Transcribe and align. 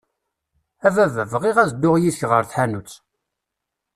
A 0.87 0.89
baba, 0.95 1.23
bɣiɣ 1.31 1.57
ad 1.59 1.69
dduɣ 1.71 1.95
yid-k 1.99 2.21
ɣer 2.31 2.43
tḥanutt. 2.45 2.93